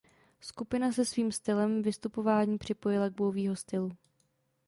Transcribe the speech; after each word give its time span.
Skupina 0.39 0.91
se 0.91 1.05
svým 1.05 1.31
stylem 1.31 1.81
vystupování 1.81 2.57
připojila 2.57 3.09
k 3.09 3.13
Bowieho 3.13 3.55
stylu. 3.55 3.91